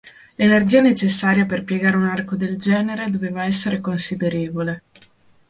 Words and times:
L'energia 0.33 0.81
necessaria 0.81 1.45
per 1.45 1.63
piegare 1.63 1.95
un 1.95 2.05
arco 2.05 2.35
del 2.35 2.57
genere 2.57 3.11
doveva 3.11 3.43
essere 3.45 3.79
considerevole. 3.79 4.81